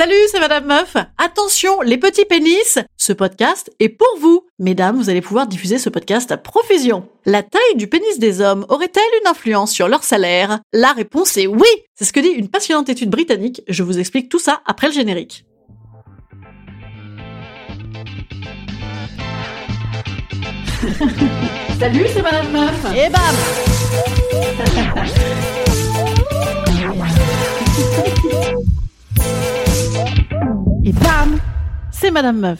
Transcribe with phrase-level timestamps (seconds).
[0.00, 0.96] Salut, c'est Madame Meuf.
[1.18, 2.78] Attention, les petits pénis.
[2.96, 4.46] Ce podcast est pour vous.
[4.58, 7.06] Mesdames, vous allez pouvoir diffuser ce podcast à profusion.
[7.26, 10.60] La taille du pénis des hommes aurait-elle une influence sur leur salaire?
[10.72, 11.68] La réponse est oui.
[11.96, 13.60] C'est ce que dit une passionnante étude britannique.
[13.68, 15.44] Je vous explique tout ça après le générique.
[21.78, 22.86] Salut, c'est Madame Meuf.
[22.96, 23.36] Et bam
[32.10, 32.58] Madame Meuf.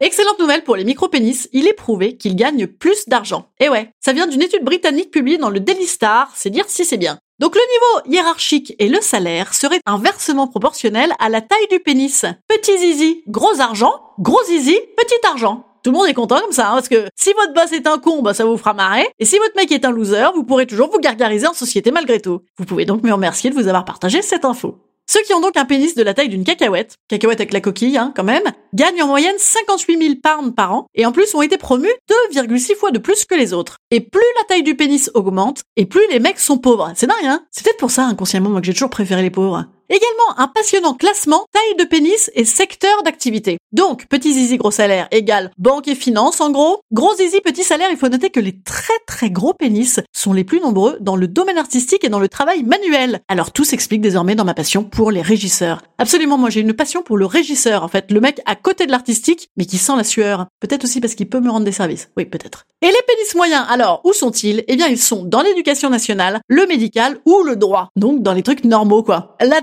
[0.00, 3.46] Excellente nouvelle pour les micro-pénis, il est prouvé qu'ils gagnent plus d'argent.
[3.60, 6.84] Et ouais, ça vient d'une étude britannique publiée dans le Daily Star, c'est dire si
[6.84, 7.18] c'est bien.
[7.38, 12.24] Donc le niveau hiérarchique et le salaire seraient inversement proportionnels à la taille du pénis.
[12.48, 15.66] Petit zizi, gros argent, gros zizi, petit argent.
[15.82, 17.98] Tout le monde est content comme ça, hein, parce que si votre boss est un
[17.98, 19.06] con, bah ça vous fera marrer.
[19.18, 22.20] Et si votre mec est un loser, vous pourrez toujours vous gargariser en société malgré
[22.20, 22.40] tout.
[22.58, 24.76] Vous pouvez donc me remercier de vous avoir partagé cette info.
[25.12, 27.98] Ceux qui ont donc un pénis de la taille d'une cacahuète, cacahuète avec la coquille,
[27.98, 28.44] hein, quand même,
[28.74, 31.90] gagnent en moyenne 58 000 pounds par an et en plus ont été promus
[32.32, 33.78] 2,6 fois de plus que les autres.
[33.90, 36.92] Et plus la taille du pénis augmente, et plus les mecs sont pauvres.
[36.94, 37.42] C'est dingue, hein?
[37.50, 39.66] C'est peut-être pour ça, inconsciemment, moi, que j'ai toujours préféré les pauvres.
[39.90, 43.58] Également, un passionnant classement taille de pénis et secteur d'activité.
[43.72, 46.80] Donc, petit zizi gros salaire égale banque et finance en gros.
[46.92, 50.44] Gros zizi petit salaire, il faut noter que les très très gros pénis sont les
[50.44, 53.20] plus nombreux dans le domaine artistique et dans le travail manuel.
[53.26, 55.82] Alors tout s'explique désormais dans ma passion pour les régisseurs.
[55.98, 58.92] Absolument, moi j'ai une passion pour le régisseur en fait, le mec à côté de
[58.92, 60.46] l'artistique mais qui sent la sueur.
[60.60, 62.10] Peut-être aussi parce qu'il peut me rendre des services.
[62.16, 62.64] Oui, peut-être.
[62.82, 64.64] Et les pénis moyens, alors, où sont-ils?
[64.66, 67.90] Eh bien, ils sont dans l'éducation nationale, le médical ou le droit.
[67.94, 69.36] Donc, dans les trucs normaux, quoi.
[69.40, 69.60] La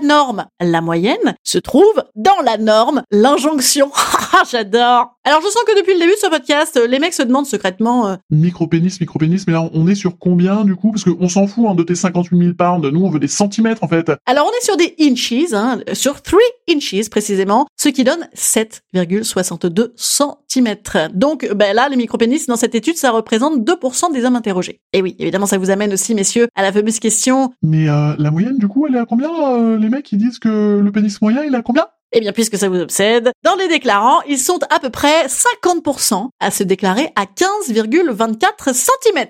[0.60, 3.90] la moyenne, se trouve dans la norme, l'injonction.
[4.50, 7.44] J'adore Alors, je sens que depuis le début de ce podcast, les mecs se demandent
[7.44, 8.08] secrètement...
[8.08, 10.90] Euh, Micro-pénis, micro-pénis, mais là, on est sur combien, du coup?
[10.90, 13.84] Parce qu'on s'en fout hein, de tes 58 000 pounds, nous, on veut des centimètres,
[13.84, 14.10] en fait.
[14.24, 16.40] Alors, on est sur des inches, hein, sur 3
[16.70, 21.10] inches, précisément, ce qui donne 7,62 centimètres.
[21.12, 24.80] Donc, ben là, les micro-pénis, dans cette étude, ça représente 2% des hommes interrogés.
[24.94, 27.52] Et oui, évidemment, ça vous amène aussi, messieurs, à la fameuse question...
[27.60, 30.38] Mais euh, la moyenne, du coup, elle est à combien euh, Les mecs, ils disent
[30.38, 31.84] que le pénis moyen, il est à combien?
[32.12, 36.28] Eh bien, puisque ça vous obsède, dans les déclarants, ils sont à peu près 50%
[36.40, 39.26] à se déclarer à 15,24 cm.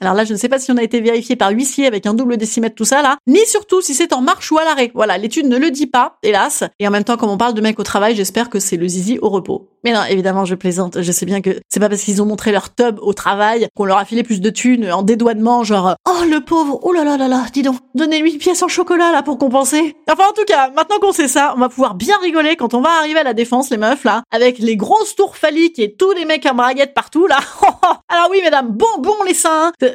[0.00, 2.14] Alors là, je ne sais pas si on a été vérifié par huissier avec un
[2.14, 4.90] double décimètre, tout ça là, ni surtout si c'est en marche ou à l'arrêt.
[4.94, 6.64] Voilà, l'étude ne le dit pas, hélas.
[6.78, 8.88] Et en même temps, comme on parle de mecs au travail, j'espère que c'est le
[8.88, 9.68] zizi au repos.
[9.84, 11.00] Mais non, évidemment, je plaisante.
[11.00, 13.84] Je sais bien que c'est pas parce qu'ils ont montré leur tub au travail qu'on
[13.84, 17.16] leur a filé plus de thunes en dédouanement, genre oh le pauvre, oh là là
[17.16, 19.96] là là, dis donc, donnez-lui une pièce en chocolat là pour compenser.
[20.10, 22.80] Enfin, en tout cas, maintenant qu'on sait ça, on va pouvoir bien rigoler quand on
[22.80, 26.12] va arriver à la défense, les meufs là, avec les grosses tours phalliques et tous
[26.12, 27.38] les mecs en braguette partout là.
[28.08, 29.89] Alors oui, mesdames, bonbons les seins bonbons,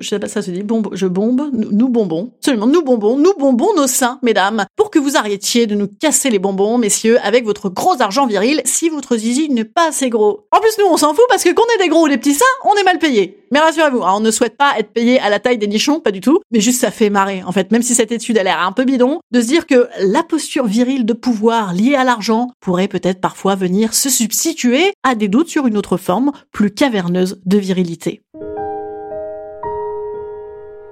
[0.00, 3.34] je sais pas ça se dit, bon, je bombe, nous, bonbons, absolument, nous bonbons, nous
[3.38, 7.44] bonbons nos seins, mesdames, pour que vous arrêtiez de nous casser les bonbons, messieurs, avec
[7.44, 10.46] votre gros argent viril, si votre zizi n'est pas assez gros.
[10.52, 12.34] En plus, nous, on s'en fout parce que qu'on ait des gros ou des petits
[12.34, 13.44] seins, on est mal payé.
[13.50, 16.10] Mais rassurez-vous, hein, on ne souhaite pas être payé à la taille des nichons, pas
[16.10, 18.60] du tout, mais juste ça fait marrer, en fait, même si cette étude a l'air
[18.60, 22.48] un peu bidon, de se dire que la posture virile de pouvoir liée à l'argent
[22.60, 27.40] pourrait peut-être parfois venir se substituer à des doutes sur une autre forme plus caverneuse
[27.46, 28.22] de virilité.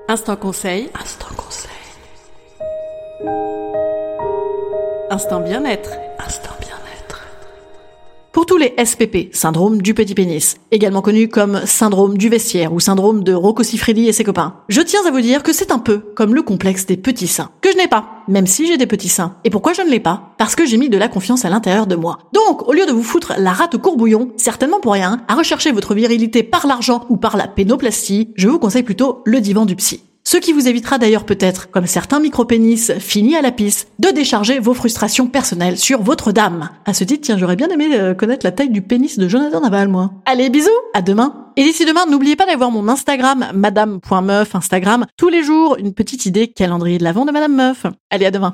[0.08, 0.88] Instant conseil.
[0.94, 1.70] Instant conseil.
[5.10, 5.90] Instant bien-être.
[8.36, 12.80] Pour tous les SPP, syndrome du petit pénis, également connu comme syndrome du vestiaire ou
[12.80, 15.78] syndrome de Rocco Siffredi et ses copains, je tiens à vous dire que c'est un
[15.78, 18.86] peu comme le complexe des petits seins, que je n'ai pas, même si j'ai des
[18.86, 19.36] petits seins.
[19.44, 20.34] Et pourquoi je ne l'ai pas?
[20.36, 22.18] Parce que j'ai mis de la confiance à l'intérieur de moi.
[22.34, 25.72] Donc, au lieu de vous foutre la rate au courbouillon, certainement pour rien, à rechercher
[25.72, 29.76] votre virilité par l'argent ou par la pénoplastie, je vous conseille plutôt le divan du
[29.76, 30.02] psy.
[30.28, 34.58] Ce qui vous évitera d'ailleurs peut-être, comme certains micro-pénis finis à la pisse, de décharger
[34.58, 36.70] vos frustrations personnelles sur votre dame.
[36.84, 39.60] À ce titre, tiens, j'aurais bien aimé euh, connaître la taille du pénis de Jonathan
[39.60, 40.10] Naval, moi.
[40.24, 45.30] Allez, bisous, à demain et d'ici demain, n'oubliez pas d'avoir mon Instagram, madame.meuf, Instagram, tous
[45.30, 47.86] les jours, une petite idée calendrier de l'avant de Madame Meuf.
[48.10, 48.52] Allez, à demain.